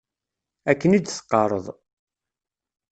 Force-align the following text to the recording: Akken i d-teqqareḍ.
Akken 0.71 0.95
i 0.97 0.99
d-teqqareḍ. 0.99 1.65